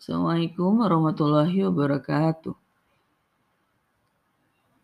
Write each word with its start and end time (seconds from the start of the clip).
Assalamualaikum 0.00 0.80
warahmatullahi 0.80 1.60
wabarakatuh. 1.68 2.56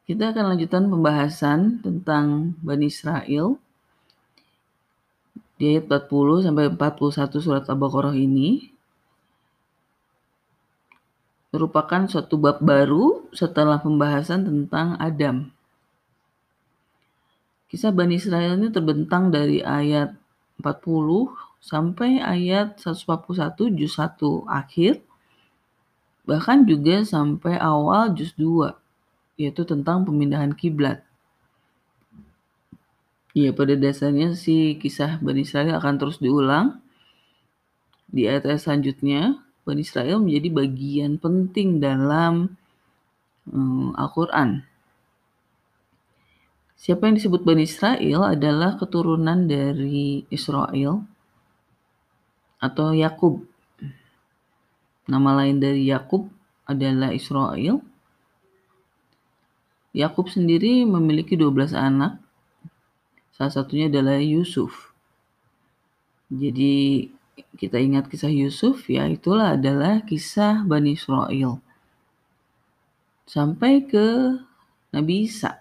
Kita 0.04 0.28
akan 0.28 0.44
lanjutkan 0.52 0.92
pembahasan 0.92 1.80
tentang 1.80 2.52
Bani 2.60 2.92
Israel 2.92 3.56
di 5.56 5.72
ayat 5.72 5.88
40 5.88 6.44
sampai 6.44 6.68
41 6.68 7.32
surat 7.40 7.64
Al-Baqarah 7.64 8.12
ini 8.12 8.68
merupakan 11.48 12.04
suatu 12.04 12.36
bab 12.36 12.60
baru 12.60 13.24
setelah 13.32 13.80
pembahasan 13.80 14.44
tentang 14.44 15.00
Adam. 15.00 15.48
Kisah 17.72 17.88
Bani 17.88 18.20
Israel 18.20 18.60
ini 18.60 18.68
terbentang 18.68 19.32
dari 19.32 19.64
ayat 19.64 20.12
40 20.60 21.45
sampai 21.60 22.22
ayat 22.22 22.78
141 22.78 23.74
juz 23.74 23.98
1 23.98 24.46
akhir 24.46 25.02
bahkan 26.26 26.66
juga 26.66 27.06
sampai 27.06 27.54
awal 27.56 28.12
juz 28.12 28.34
2 28.34 28.74
yaitu 29.38 29.62
tentang 29.68 30.02
pemindahan 30.02 30.50
kiblat. 30.52 31.04
Ya, 33.36 33.52
pada 33.52 33.76
dasarnya 33.76 34.32
si 34.32 34.80
kisah 34.80 35.20
Bani 35.20 35.44
Israel 35.44 35.76
akan 35.76 35.94
terus 36.00 36.16
diulang. 36.16 36.80
Di 38.08 38.24
ayat-ayat 38.24 38.64
selanjutnya, 38.64 39.36
Bani 39.68 39.84
Israel 39.84 40.24
menjadi 40.24 40.48
bagian 40.56 41.20
penting 41.20 41.84
dalam 41.84 42.56
um, 43.44 43.92
Al-Quran. 43.92 44.64
Siapa 46.80 47.12
yang 47.12 47.20
disebut 47.20 47.44
Bani 47.44 47.68
Israel 47.68 48.24
adalah 48.24 48.80
keturunan 48.80 49.44
dari 49.44 50.24
Israel 50.32 51.04
atau 52.60 52.96
Yakub. 52.96 53.44
Nama 55.06 55.30
lain 55.44 55.62
dari 55.62 55.86
Yakub 55.86 56.26
adalah 56.66 57.14
Israel. 57.14 57.78
Yakub 59.96 60.26
sendiri 60.28 60.82
memiliki 60.84 61.38
12 61.38 61.72
anak. 61.72 62.18
Salah 63.32 63.52
satunya 63.52 63.86
adalah 63.86 64.18
Yusuf. 64.18 64.92
Jadi 66.26 67.06
kita 67.56 67.78
ingat 67.78 68.08
kisah 68.08 68.32
Yusuf 68.32 68.88
ya 68.88 69.06
itulah 69.06 69.54
adalah 69.54 70.02
kisah 70.02 70.64
Bani 70.64 70.96
Israel. 70.96 71.60
Sampai 73.28 73.84
ke 73.84 74.40
Nabi 74.90 75.28
Isa. 75.28 75.60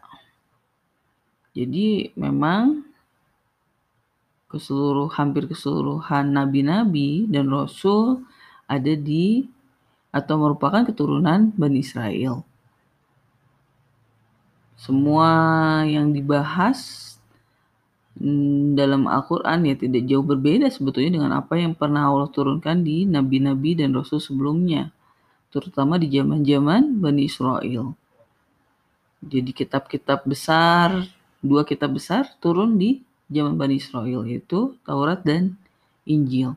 Jadi 1.55 2.11
memang 2.15 2.84
ke 4.55 4.59
seluruh 4.63 5.11
hampir 5.11 5.51
keseluruhan 5.51 6.31
nabi-nabi 6.31 7.27
dan 7.27 7.51
rasul 7.51 8.23
ada 8.71 8.95
di 8.95 9.43
atau 10.15 10.39
merupakan 10.39 10.87
keturunan 10.87 11.51
Bani 11.59 11.83
Israel. 11.83 12.47
Semua 14.79 15.27
yang 15.83 16.15
dibahas 16.15 16.79
mm, 18.15 18.79
dalam 18.79 19.11
Al-Quran 19.11 19.67
ya 19.67 19.75
tidak 19.75 20.07
jauh 20.07 20.23
berbeda 20.23 20.71
sebetulnya 20.71 21.19
dengan 21.19 21.35
apa 21.35 21.59
yang 21.59 21.75
pernah 21.75 22.07
Allah 22.07 22.31
turunkan 22.31 22.79
di 22.79 23.03
nabi-nabi 23.03 23.75
dan 23.75 23.91
rasul 23.91 24.23
sebelumnya, 24.23 24.95
terutama 25.51 25.99
di 25.99 26.07
zaman-zaman 26.07 26.95
Bani 26.95 27.27
Israel. 27.27 27.91
Jadi 29.19 29.51
kitab-kitab 29.51 30.23
besar 30.23 31.03
dua 31.43 31.67
kitab 31.67 31.91
besar 31.91 32.31
turun 32.39 32.79
di 32.79 33.03
zaman 33.29 33.57
Bani 33.57 33.81
Israel 33.81 34.21
yaitu 34.25 34.77
Taurat 34.85 35.21
dan 35.25 35.57
Injil. 36.05 36.53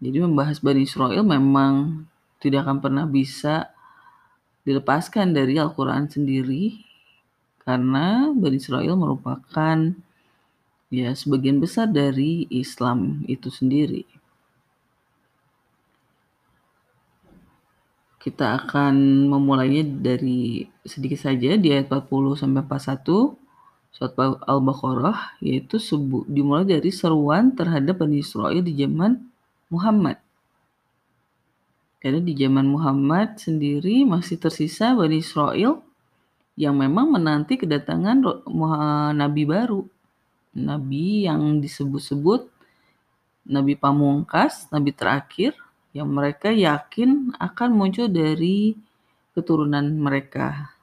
Jadi 0.00 0.16
membahas 0.22 0.62
Bani 0.62 0.86
Israel 0.86 1.20
memang 1.26 2.06
tidak 2.40 2.64
akan 2.64 2.78
pernah 2.80 3.04
bisa 3.04 3.68
dilepaskan 4.64 5.36
dari 5.36 5.60
Al-Quran 5.60 6.08
sendiri 6.08 6.80
karena 7.60 8.32
Bani 8.32 8.56
Israel 8.56 8.96
merupakan 8.96 9.76
ya 10.88 11.12
sebagian 11.12 11.60
besar 11.60 11.86
dari 11.90 12.48
Islam 12.48 13.22
itu 13.28 13.52
sendiri. 13.52 14.08
Kita 18.20 18.52
akan 18.60 19.28
memulainya 19.32 19.80
dari 19.84 20.68
sedikit 20.84 21.24
saja 21.24 21.56
di 21.56 21.72
ayat 21.72 21.88
40 21.88 22.36
sampai 22.36 22.60
41 22.68 23.49
surat 23.90 24.14
Al-Baqarah 24.46 25.38
yaitu 25.42 25.76
sebut 25.82 26.24
dimulai 26.30 26.64
dari 26.64 26.88
seruan 26.94 27.52
terhadap 27.52 28.00
Bani 28.00 28.22
Israel 28.22 28.62
di 28.62 28.72
zaman 28.78 29.18
Muhammad. 29.70 30.18
Karena 32.00 32.20
di 32.24 32.32
zaman 32.32 32.64
Muhammad 32.64 33.36
sendiri 33.36 34.08
masih 34.08 34.40
tersisa 34.40 34.96
Bani 34.96 35.20
Israel 35.20 35.84
yang 36.56 36.76
memang 36.76 37.12
menanti 37.12 37.60
kedatangan 37.60 38.24
nabi 39.16 39.42
baru. 39.44 39.84
Nabi 40.56 41.28
yang 41.28 41.62
disebut-sebut 41.62 42.50
nabi 43.46 43.74
pamungkas, 43.74 44.68
nabi 44.70 44.94
terakhir 44.94 45.56
yang 45.90 46.10
mereka 46.10 46.54
yakin 46.54 47.34
akan 47.36 47.70
muncul 47.74 48.06
dari 48.06 48.78
keturunan 49.34 49.84
mereka. 49.98 50.74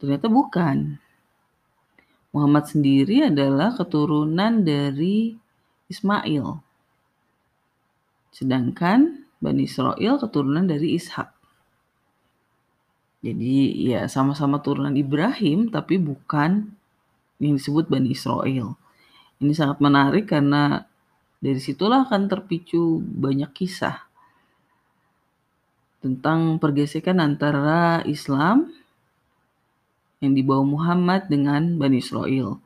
Ternyata 0.00 0.26
bukan. 0.26 0.98
Muhammad 2.32 2.64
sendiri 2.64 3.28
adalah 3.28 3.76
keturunan 3.76 4.64
dari 4.64 5.36
Ismail. 5.92 6.64
Sedangkan 8.32 9.28
Bani 9.36 9.68
Israel 9.68 10.16
keturunan 10.16 10.64
dari 10.64 10.96
Ishak. 10.96 11.28
Jadi 13.22 13.86
ya 13.86 14.08
sama-sama 14.10 14.58
turunan 14.64 14.96
Ibrahim 14.96 15.70
tapi 15.70 16.00
bukan 16.00 16.72
yang 17.38 17.54
disebut 17.60 17.86
Bani 17.86 18.10
Israel. 18.10 18.74
Ini 19.38 19.52
sangat 19.52 19.78
menarik 19.84 20.32
karena 20.32 20.88
dari 21.42 21.58
situlah 21.58 22.06
akan 22.08 22.30
terpicu 22.30 23.02
banyak 23.02 23.50
kisah 23.52 24.08
tentang 26.02 26.58
pergesekan 26.58 27.22
antara 27.22 28.02
Islam 28.06 28.70
yang 30.22 30.38
dibawa 30.38 30.62
Muhammad 30.62 31.26
dengan 31.26 31.76
Bani 31.76 31.98
Israel. 31.98 32.62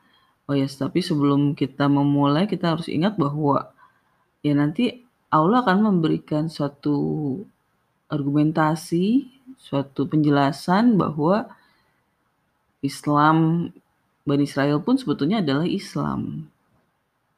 Oh 0.46 0.54
ya, 0.54 0.68
tapi 0.68 1.00
sebelum 1.00 1.56
kita 1.56 1.88
memulai 1.88 2.46
kita 2.46 2.76
harus 2.76 2.86
ingat 2.86 3.16
bahwa 3.16 3.72
ya 4.44 4.52
nanti 4.54 5.02
Allah 5.32 5.64
akan 5.64 5.90
memberikan 5.90 6.46
suatu 6.46 7.40
argumentasi, 8.06 9.26
suatu 9.58 10.06
penjelasan 10.06 10.94
bahwa 10.94 11.50
Islam 12.84 13.68
Bani 14.22 14.44
Israel 14.46 14.78
pun 14.84 15.00
sebetulnya 15.00 15.42
adalah 15.42 15.66
Islam. 15.66 16.50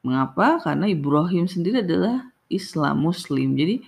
Mengapa? 0.03 0.61
Karena 0.61 0.91
Ibrahim 0.91 1.49
sendiri 1.49 1.81
adalah 1.81 2.28
Islam 2.49 3.05
Muslim. 3.05 3.57
Jadi 3.57 3.84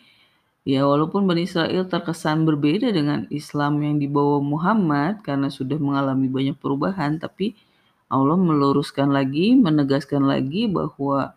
Ya, 0.60 0.84
walaupun 0.84 1.24
Bani 1.24 1.48
Israel 1.48 1.88
terkesan 1.88 2.44
berbeda 2.44 2.92
dengan 2.92 3.24
Islam 3.32 3.80
yang 3.80 3.96
dibawa 3.96 4.44
Muhammad 4.44 5.24
karena 5.24 5.48
sudah 5.48 5.80
mengalami 5.80 6.28
banyak 6.28 6.56
perubahan, 6.60 7.16
tapi 7.16 7.56
Allah 8.12 8.36
meluruskan 8.36 9.08
lagi, 9.08 9.56
menegaskan 9.56 10.28
lagi 10.28 10.68
bahwa 10.68 11.32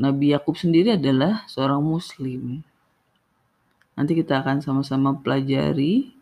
Nabi 0.00 0.32
Yakub 0.32 0.56
sendiri 0.56 0.96
adalah 0.96 1.44
seorang 1.44 1.84
Muslim. 1.84 2.64
Nanti 3.94 4.12
kita 4.16 4.40
akan 4.40 4.64
sama-sama 4.64 5.12
pelajari 5.12 6.16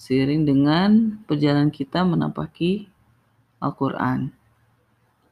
seiring 0.00 0.48
dengan 0.48 1.20
perjalanan 1.28 1.68
kita 1.68 2.08
menapaki 2.08 2.88
Al-Quran. 3.60 4.32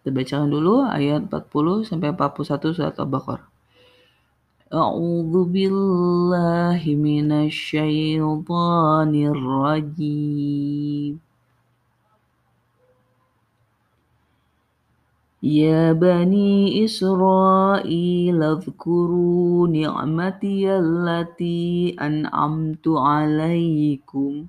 Kita 0.03 0.13
bacakan 0.13 0.51
dulu 0.53 0.85
ayat 0.85 1.27
40 1.27 1.89
sampai 1.89 2.13
41 2.13 2.77
surat 2.77 2.95
Al-Baqarah. 2.95 3.56
أعوذ 4.74 5.44
بالله 5.44 6.82
من 6.96 7.32
الشيطان 7.32 9.12
الرجيم 9.34 11.20
يا 15.44 15.94
بني 15.94 16.86
إسرائيل 16.86 18.44
اذكروا 18.44 19.68
نعمتي 19.68 20.78
التي 20.80 21.96
أنعمت 22.02 22.88
عليكم 22.88 24.46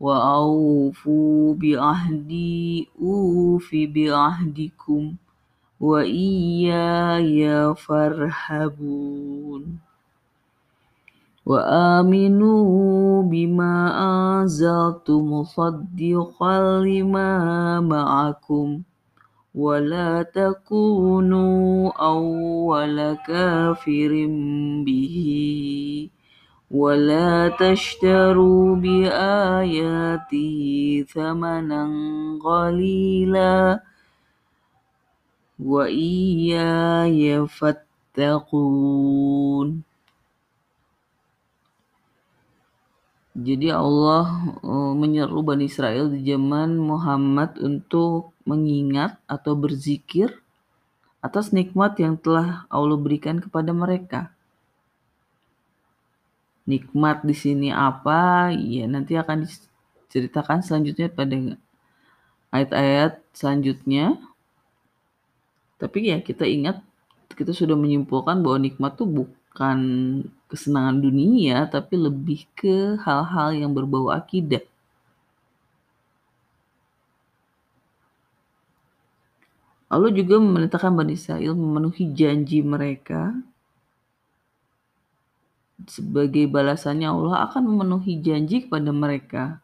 وأوفوا 0.00 1.54
بعهدي 1.54 2.88
أوف 3.02 3.70
بعهدكم 3.74 5.14
وإياي 5.83 7.75
فارهبون. 7.75 9.77
وآمنوا 11.45 13.23
بما 13.23 13.91
أنزلت 14.41 15.11
مصدقا 15.11 16.79
لما 16.79 17.79
معكم. 17.79 18.81
ولا 19.55 20.23
تكونوا 20.23 21.91
أول 21.91 23.13
كافر 23.13 24.27
به. 24.85 26.09
ولا 26.71 27.51
تشتروا 27.59 28.75
بآياتي 28.75 30.53
ثمنا 31.13 31.89
قليلا. 32.45 33.92
وإياي 35.58 37.46
فاتقون 37.46 38.88
Jadi 43.38 43.70
Allah 43.70 44.26
uh, 44.66 44.90
menyeru 44.98 45.46
Bani 45.46 45.70
Israel 45.70 46.10
di 46.10 46.26
zaman 46.26 46.74
Muhammad 46.74 47.54
untuk 47.62 48.34
mengingat 48.42 49.14
atau 49.30 49.54
berzikir 49.54 50.42
atas 51.22 51.54
nikmat 51.54 51.94
yang 52.02 52.18
telah 52.18 52.66
Allah 52.66 52.98
berikan 52.98 53.38
kepada 53.38 53.70
mereka. 53.70 54.34
Nikmat 56.66 57.22
di 57.22 57.30
sini 57.38 57.70
apa? 57.70 58.50
Ya 58.50 58.90
nanti 58.90 59.14
akan 59.14 59.46
diceritakan 59.46 60.66
selanjutnya 60.66 61.06
pada 61.06 61.54
ayat-ayat 62.50 63.22
selanjutnya. 63.30 64.18
Tapi 65.83 66.15
ya 66.15 66.23
kita 66.23 66.47
ingat 66.47 66.79
kita 67.35 67.51
sudah 67.51 67.75
menyimpulkan 67.75 68.39
bahwa 68.39 68.63
nikmat 68.63 68.95
itu 68.95 69.03
bukan 69.03 69.79
kesenangan 70.47 71.03
dunia, 71.03 71.67
tapi 71.67 71.99
lebih 71.99 72.47
ke 72.55 72.95
hal-hal 73.03 73.51
yang 73.51 73.75
berbau 73.75 74.07
akidah. 74.07 74.63
Allah 79.91 80.09
juga 80.09 80.39
memerintahkan 80.39 80.95
Bani 80.95 81.13
Israel 81.19 81.53
memenuhi 81.53 82.15
janji 82.15 82.63
mereka. 82.63 83.35
Sebagai 85.83 86.47
balasannya 86.47 87.11
Allah 87.11 87.43
akan 87.51 87.75
memenuhi 87.75 88.23
janji 88.23 88.65
kepada 88.65 88.89
mereka. 88.95 89.59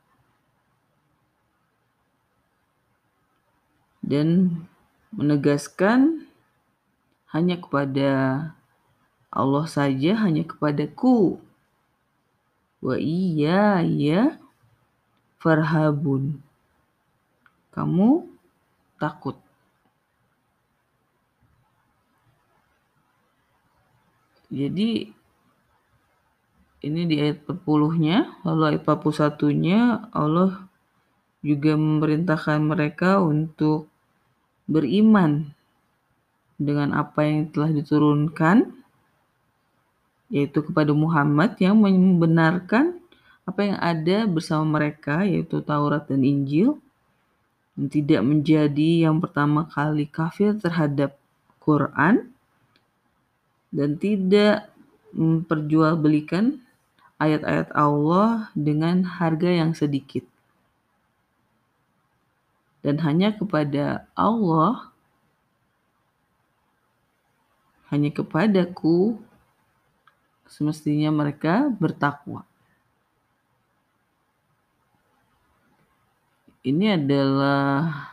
Dan 4.04 4.60
menegaskan 5.10 6.30
hanya 7.30 7.58
kepada 7.58 8.12
Allah 9.30 9.66
saja 9.70 10.18
hanya 10.26 10.46
kepadaku. 10.46 11.38
Wa 12.82 12.96
iya 12.98 13.84
ya 13.86 14.40
farhabun. 15.38 16.42
Kamu 17.70 18.26
takut. 18.98 19.38
Jadi 24.50 25.14
ini 26.80 27.02
di 27.06 27.22
ayat 27.22 27.46
40-nya, 27.46 28.40
lalu 28.48 28.64
ayat 28.74 28.82
41-nya 28.88 30.10
Allah 30.10 30.66
juga 31.46 31.76
memerintahkan 31.76 32.60
mereka 32.64 33.20
untuk 33.20 33.89
beriman 34.70 35.50
dengan 36.62 36.94
apa 36.94 37.26
yang 37.26 37.50
telah 37.50 37.74
diturunkan 37.74 38.70
yaitu 40.30 40.62
kepada 40.62 40.94
Muhammad 40.94 41.58
yang 41.58 41.82
membenarkan 41.82 43.02
apa 43.50 43.66
yang 43.66 43.78
ada 43.82 44.30
bersama 44.30 44.78
mereka 44.78 45.26
yaitu 45.26 45.58
Taurat 45.66 46.06
dan 46.06 46.22
Injil 46.22 46.78
dan 47.74 47.90
tidak 47.90 48.22
menjadi 48.22 49.10
yang 49.10 49.18
pertama 49.18 49.66
kali 49.66 50.06
kafir 50.06 50.54
terhadap 50.62 51.18
Quran 51.58 52.30
dan 53.74 53.98
tidak 53.98 54.70
memperjualbelikan 55.18 56.62
ayat-ayat 57.18 57.74
Allah 57.74 58.54
dengan 58.54 59.04
harga 59.06 59.50
yang 59.50 59.74
sedikit. 59.74 60.24
Dan 62.90 63.06
hanya 63.06 63.30
kepada 63.38 64.10
Allah, 64.18 64.90
hanya 67.94 68.10
kepadaku 68.10 69.22
semestinya 70.50 71.14
mereka 71.14 71.70
bertakwa. 71.70 72.50
Ini 76.66 76.98
adalah 76.98 78.10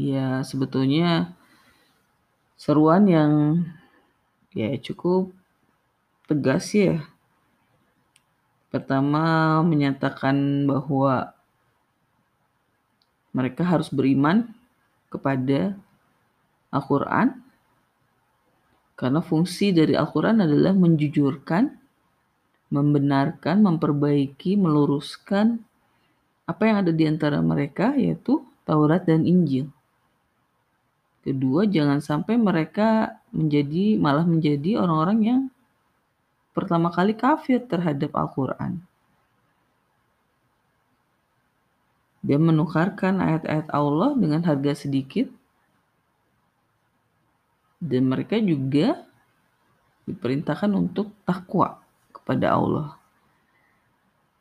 ya 0.00 0.40
sebetulnya 0.40 1.36
seruan 2.56 3.04
yang 3.04 3.32
ya 4.56 4.72
cukup 4.80 5.28
tegas 6.24 6.72
ya. 6.72 7.04
Pertama 8.72 9.60
menyatakan 9.60 10.64
bahwa 10.64 11.35
mereka 13.36 13.68
harus 13.68 13.92
beriman 13.92 14.48
kepada 15.12 15.76
Al-Quran 16.72 17.36
karena 18.96 19.20
fungsi 19.20 19.76
dari 19.76 19.92
Al-Quran 19.92 20.40
adalah 20.40 20.72
menjujurkan, 20.72 21.68
membenarkan, 22.72 23.60
memperbaiki, 23.60 24.56
meluruskan 24.56 25.60
apa 26.48 26.62
yang 26.64 26.76
ada 26.80 26.92
di 26.96 27.04
antara 27.04 27.44
mereka 27.44 27.92
yaitu 27.92 28.40
Taurat 28.64 29.04
dan 29.04 29.28
Injil. 29.28 29.68
Kedua, 31.20 31.68
jangan 31.68 32.00
sampai 32.00 32.40
mereka 32.40 33.20
menjadi 33.36 34.00
malah 34.00 34.24
menjadi 34.24 34.80
orang-orang 34.80 35.18
yang 35.20 35.40
pertama 36.56 36.88
kali 36.88 37.12
kafir 37.12 37.60
terhadap 37.68 38.16
Al-Quran. 38.16 38.80
Dia 42.26 42.42
menukarkan 42.42 43.22
ayat-ayat 43.22 43.70
Allah 43.70 44.18
dengan 44.18 44.42
harga 44.42 44.74
sedikit 44.74 45.30
dan 47.78 48.10
mereka 48.10 48.34
juga 48.42 49.06
diperintahkan 50.10 50.74
untuk 50.74 51.14
takwa 51.22 51.78
kepada 52.10 52.58
Allah. 52.58 52.98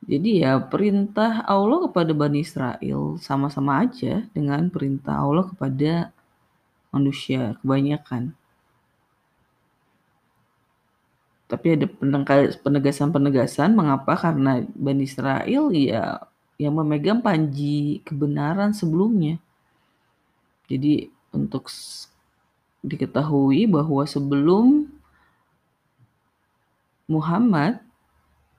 Jadi 0.05 0.41
ya 0.41 0.57
perintah 0.61 1.45
Allah 1.45 1.85
kepada 1.85 2.09
Bani 2.13 2.41
Israel 2.41 3.21
sama-sama 3.21 3.85
aja 3.85 4.25
dengan 4.33 4.65
perintah 4.73 5.21
Allah 5.21 5.45
kepada 5.45 6.09
manusia 6.89 7.53
kebanyakan. 7.61 8.33
Tapi 11.45 11.77
ada 11.77 11.85
penegasan-penegasan 12.61 13.77
mengapa 13.77 14.17
karena 14.17 14.65
Bani 14.73 15.05
Israel 15.05 15.69
ya 15.69 16.25
yang 16.55 16.75
memegang 16.75 17.19
panji 17.19 17.99
kebenaran 18.07 18.71
sebelumnya. 18.71 19.39
Jadi 20.71 21.11
untuk 21.35 21.67
diketahui 22.85 23.67
bahwa 23.67 24.05
sebelum 24.07 24.87
Muhammad, 27.05 27.81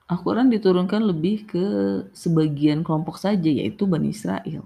Al-Quran 0.07 0.47
diturunkan 0.47 1.03
lebih 1.03 1.43
ke 1.51 1.65
sebagian 2.15 2.79
kelompok 2.79 3.19
saja, 3.19 3.51
yaitu 3.51 3.83
Bani 3.83 4.15
Israel. 4.15 4.63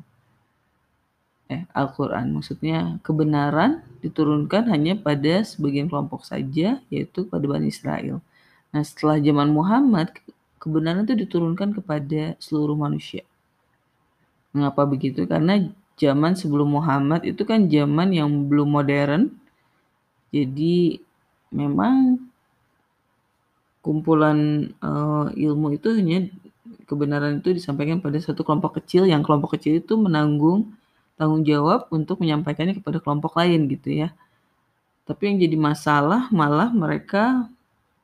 Eh, 1.50 1.66
Al-Quran 1.74 2.32
maksudnya 2.32 3.02
kebenaran 3.02 3.82
diturunkan 4.06 4.70
hanya 4.70 4.96
pada 4.96 5.42
sebagian 5.42 5.90
kelompok 5.90 6.24
saja, 6.24 6.78
yaitu 6.94 7.26
pada 7.26 7.44
Bani 7.50 7.74
Israel. 7.74 8.22
Nah, 8.70 8.84
setelah 8.86 9.18
zaman 9.18 9.50
Muhammad, 9.50 10.14
kebenaran 10.62 11.10
itu 11.10 11.18
diturunkan 11.25 11.74
kepada 11.74 12.38
seluruh 12.38 12.77
manusia. 12.77 13.25
Mengapa 14.53 14.86
begitu? 14.86 15.25
Karena 15.25 15.58
zaman 15.98 16.38
sebelum 16.38 16.77
Muhammad 16.77 17.25
itu 17.25 17.41
kan 17.41 17.65
zaman 17.65 18.13
yang 18.13 18.30
belum 18.46 18.70
modern, 18.70 19.34
jadi 20.30 21.01
memang 21.50 22.22
kumpulan 23.82 24.70
uh, 24.86 25.34
ilmu 25.34 25.74
itu 25.74 25.89
hanya 25.98 26.30
kebenaran 26.86 27.41
itu 27.41 27.58
disampaikan 27.58 27.98
pada 27.98 28.22
satu 28.22 28.46
kelompok 28.46 28.77
kecil 28.80 29.10
yang 29.10 29.25
kelompok 29.25 29.58
kecil 29.58 29.82
itu 29.82 29.98
menanggung 29.98 30.70
tanggung 31.18 31.41
jawab 31.41 31.89
untuk 31.89 32.22
menyampaikannya 32.22 32.77
kepada 32.77 33.01
kelompok 33.01 33.36
lain 33.41 33.65
gitu 33.68 34.06
ya. 34.06 34.13
Tapi 35.10 35.22
yang 35.34 35.38
jadi 35.41 35.58
masalah 35.58 36.30
malah 36.30 36.70
mereka 36.70 37.50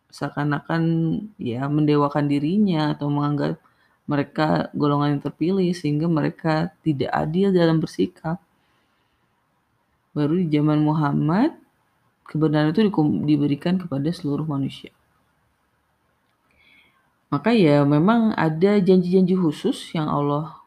seakan-akan 0.07 0.81
ya 1.35 1.67
mendewakan 1.67 2.31
dirinya 2.31 2.95
atau 2.95 3.11
menganggap 3.11 3.59
mereka 4.07 4.71
golongan 4.71 5.19
yang 5.19 5.23
terpilih 5.23 5.69
sehingga 5.75 6.07
mereka 6.07 6.71
tidak 6.81 7.11
adil 7.11 7.51
dalam 7.51 7.83
bersikap. 7.83 8.39
Baru 10.15 10.39
di 10.39 10.47
zaman 10.47 10.79
Muhammad 10.81 11.53
kebenaran 12.23 12.71
itu 12.71 12.87
diberikan 13.27 13.75
kepada 13.77 14.07
seluruh 14.09 14.47
manusia. 14.47 14.95
Maka 17.27 17.51
ya 17.51 17.83
memang 17.83 18.31
ada 18.39 18.79
janji-janji 18.79 19.35
khusus 19.35 19.91
yang 19.91 20.07
Allah 20.07 20.63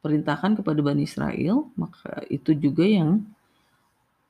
perintahkan 0.00 0.56
kepada 0.62 0.80
Bani 0.80 1.04
Israel, 1.04 1.68
maka 1.76 2.24
itu 2.32 2.56
juga 2.56 2.88
yang 2.88 3.20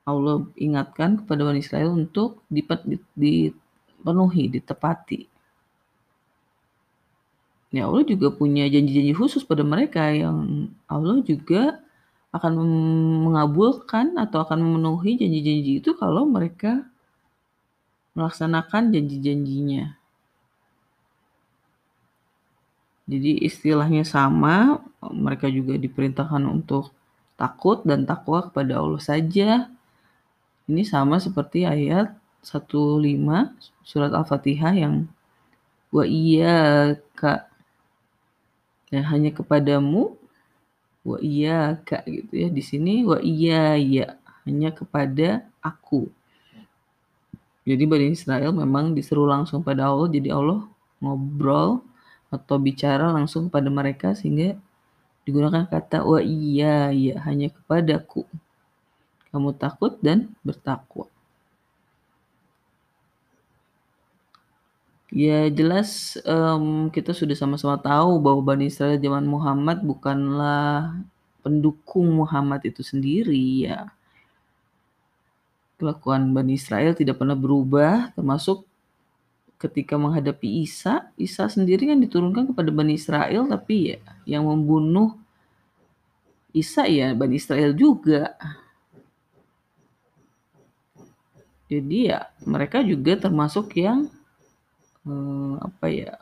Allah 0.03 0.43
ingatkan 0.59 1.23
kepada 1.23 1.47
Bani 1.47 1.63
Israel 1.63 1.95
untuk 1.95 2.43
dipenuhi, 3.97 4.47
ditepati. 4.53 5.27
Ya 7.75 7.83
Allah 7.83 8.07
juga 8.07 8.31
punya 8.31 8.63
janji-janji 8.71 9.11
khusus 9.11 9.43
pada 9.43 9.59
mereka 9.65 10.07
yang 10.15 10.71
Allah 10.87 11.19
juga 11.19 11.83
akan 12.31 12.53
mengabulkan 13.27 14.15
atau 14.15 14.45
akan 14.45 14.59
memenuhi 14.63 15.19
janji-janji 15.19 15.83
itu 15.83 15.91
kalau 15.97 16.23
mereka 16.23 16.87
melaksanakan 18.15 18.95
janji-janjinya. 18.95 19.99
Jadi 23.07 23.39
istilahnya 23.39 24.03
sama, 24.03 24.83
mereka 24.99 25.47
juga 25.47 25.79
diperintahkan 25.79 26.43
untuk 26.43 26.91
takut 27.39 27.79
dan 27.87 28.03
takwa 28.03 28.43
kepada 28.47 28.79
Allah 28.83 28.99
saja. 28.99 29.71
Ini 30.67 30.83
sama 30.83 31.15
seperti 31.23 31.63
ayat 31.63 32.11
15 32.47 33.03
surat 33.83 34.11
Al-Fatihah 34.15 34.71
yang 34.71 35.03
wa 35.91 36.03
kak 37.15 37.51
ya 38.87 39.03
hanya 39.11 39.35
kepadamu 39.35 40.15
wa 41.03 41.19
kak 41.83 42.03
gitu 42.07 42.33
ya 42.35 42.47
di 42.47 42.63
sini 42.63 43.03
wa 43.03 43.19
iya 43.19 43.75
ya 43.75 44.15
hanya 44.47 44.71
kepada 44.71 45.43
aku. 45.59 46.07
Jadi 47.67 47.83
Bani 47.83 48.15
Israel 48.15 48.55
memang 48.55 48.95
diseru 48.95 49.27
langsung 49.27 49.59
pada 49.59 49.91
Allah 49.91 50.07
jadi 50.07 50.31
Allah 50.31 50.63
ngobrol 51.03 51.83
atau 52.31 52.55
bicara 52.55 53.11
langsung 53.11 53.51
pada 53.51 53.67
mereka 53.67 54.15
sehingga 54.15 54.55
digunakan 55.27 55.67
kata 55.67 56.07
wa 56.07 56.23
iya 56.23 56.95
ya 56.95 57.19
hanya 57.27 57.51
kepadaku. 57.51 58.23
Kamu 59.35 59.51
takut 59.59 59.99
dan 59.99 60.31
bertakwa 60.47 61.11
Ya 65.07 65.47
jelas 65.47 66.19
um, 66.27 66.91
kita 66.91 67.15
sudah 67.15 67.31
sama-sama 67.31 67.79
tahu 67.79 68.19
bahwa 68.19 68.43
Bani 68.43 68.67
Israel 68.67 68.99
zaman 68.99 69.23
Muhammad 69.23 69.79
bukanlah 69.79 70.99
pendukung 71.39 72.11
Muhammad 72.11 72.67
itu 72.67 72.83
sendiri 72.83 73.71
ya. 73.71 73.87
Kelakuan 75.79 76.35
Bani 76.35 76.59
Israel 76.59 76.91
tidak 76.91 77.23
pernah 77.23 77.39
berubah 77.39 78.11
termasuk 78.19 78.67
ketika 79.55 79.95
menghadapi 79.95 80.67
Isa, 80.67 81.07
Isa 81.15 81.47
sendiri 81.47 81.87
kan 81.87 82.03
diturunkan 82.03 82.51
kepada 82.51 82.67
Bani 82.67 82.99
Israel 82.99 83.47
tapi 83.47 83.95
ya 83.95 83.99
yang 84.27 84.43
membunuh 84.43 85.15
Isa 86.51 86.83
ya 86.83 87.15
Bani 87.15 87.39
Israel 87.39 87.71
juga. 87.71 88.35
Jadi 91.71 92.11
ya 92.11 92.27
mereka 92.43 92.83
juga 92.83 93.15
termasuk 93.15 93.71
yang 93.79 94.11
eh, 95.07 95.53
apa 95.63 95.85
ya 95.87 96.13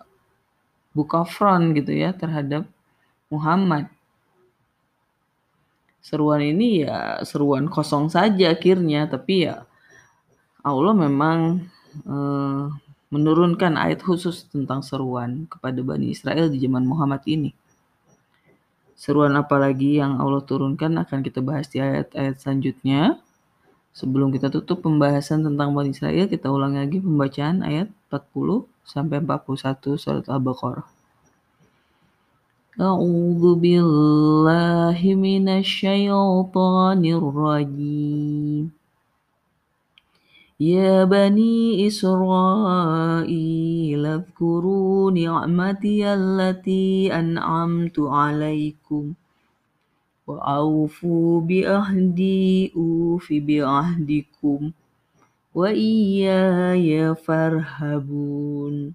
buka 0.96 1.27
front 1.27 1.75
gitu 1.75 1.92
ya 1.92 2.15
terhadap 2.15 2.63
Muhammad. 3.27 3.92
Seruan 6.00 6.39
ini 6.39 6.86
ya 6.86 7.20
seruan 7.25 7.65
kosong 7.68 8.08
saja 8.08 8.54
akhirnya, 8.54 9.10
tapi 9.10 9.50
ya 9.50 9.65
Allah 10.63 10.94
memang 10.96 11.68
eh, 12.06 12.65
menurunkan 13.10 13.75
ayat 13.75 14.01
khusus 14.06 14.48
tentang 14.50 14.82
seruan 14.86 15.50
kepada 15.51 15.82
Bani 15.84 16.13
Israel 16.15 16.48
di 16.48 16.62
zaman 16.63 16.86
Muhammad 16.88 17.22
ini. 17.27 17.51
Seruan 18.96 19.36
apalagi 19.36 20.00
yang 20.00 20.18
Allah 20.24 20.39
turunkan 20.39 20.96
akan 20.96 21.20
kita 21.20 21.44
bahas 21.44 21.68
di 21.68 21.84
ayat-ayat 21.84 22.39
selanjutnya. 22.39 23.20
Sebelum 23.96 24.27
kita 24.27 24.51
tutup 24.51 24.84
pembahasan 24.84 25.44
tentang 25.44 25.72
Bani 25.72 25.96
Israel, 25.96 26.27
kita 26.27 26.51
ulang 26.51 26.75
lagi 26.75 27.00
pembacaan 27.00 27.63
ayat 27.63 27.88
40 28.12 28.75
sampai 28.87 29.21
41 29.23 29.99
surat 30.00 30.28
Al-Baqarah. 30.28 30.85
A'udzu 32.80 33.57
billahi 33.61 35.14
minasyaitonir 35.14 37.21
rajim. 37.21 38.80
يا 40.61 41.09
بني 41.09 41.88
إسرائيل 41.88 43.33
اذكروا 44.07 45.11
نعمتي 45.11 46.14
التي 46.14 47.14
أنعمت 47.16 47.99
عليكم 47.99 49.12
وأوفوا 50.26 51.40
بعهدي 51.40 52.73
أوف 52.76 53.33
بعهدكم 53.33 54.71
وإياي 55.55 57.15
فارهبون. 57.15 58.93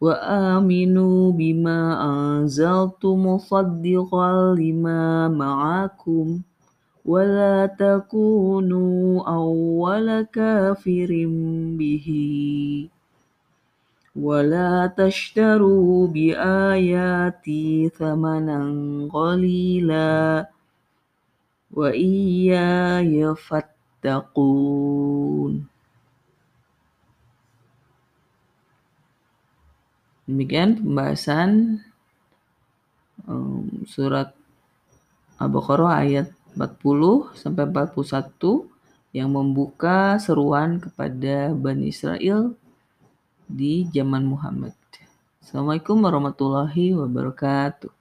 وآمنوا 0.00 1.32
بما 1.32 2.04
أنزلت 2.04 3.04
مصدقا 3.04 4.54
لما 4.54 5.28
معكم. 5.28 6.40
ولا 7.04 7.66
تكونوا 7.66 9.28
أول 9.28 10.22
كافر 10.22 11.24
به. 11.78 12.08
ولا 14.16 14.92
تشتروا 14.96 16.06
بآياتي 16.06 17.88
ثمنا 17.88 19.08
قليلا. 19.12 20.48
وإياي 21.74 23.34
فاتقون. 23.34 23.75
Demikian 30.26 30.78
pembahasan 30.78 31.82
um, 33.26 33.86
surat 33.86 34.30
Al-Baqarah 35.42 36.06
ayat 36.06 36.30
40 36.54 37.34
sampai 37.34 37.66
41 37.66 38.70
yang 39.16 39.32
membuka 39.32 40.20
seruan 40.20 40.82
kepada 40.82 41.56
Bani 41.56 41.88
Israel 41.88 42.52
di 43.46 43.86
zaman 43.90 44.26
Muhammad. 44.26 44.74
Assalamualaikum 45.40 46.02
warahmatullahi 46.02 46.92
wabarakatuh. 46.98 47.95